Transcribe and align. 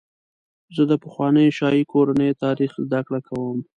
زه 0.75 0.83
د 0.91 0.93
پخوانیو 1.03 1.55
شاهي 1.59 1.83
کورنیو 1.91 2.39
تاریخ 2.43 2.71
زدهکړه 2.85 3.19
کوم. 3.27 3.57